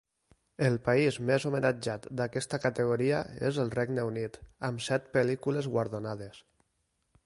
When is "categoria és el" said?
2.65-3.71